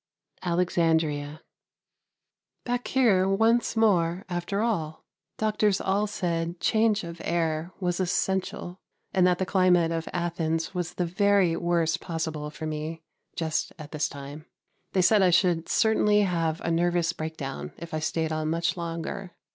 Alexandria. 0.41 1.43
Back 2.65 2.87
here 2.87 3.29
once 3.29 3.75
more 3.77 4.25
after 4.29 4.63
all. 4.63 5.03
Doctors 5.37 5.79
all 5.79 6.07
said 6.07 6.59
change 6.59 7.03
of 7.03 7.21
air 7.23 7.71
was 7.79 7.99
essential, 7.99 8.79
and 9.13 9.27
that 9.27 9.37
the 9.37 9.45
climate 9.45 9.91
of 9.91 10.09
Athens 10.11 10.73
was 10.73 10.95
the 10.95 11.05
very 11.05 11.55
worst 11.55 11.99
possible 12.01 12.49
for 12.49 12.65
me, 12.65 13.03
just 13.35 13.73
at 13.77 13.91
this 13.91 14.09
time. 14.09 14.47
They 14.93 15.03
said 15.03 15.21
I 15.21 15.29
should 15.29 15.69
certainly 15.69 16.21
have 16.21 16.61
a 16.61 16.71
nervous 16.71 17.13
breakdown 17.13 17.71
if 17.77 17.93
I 17.93 17.99
stayed 17.99 18.31
on 18.31 18.49
much 18.49 18.75
longer. 18.75 19.35